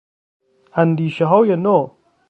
اندیشههای 0.73 1.55
نو 1.55 1.89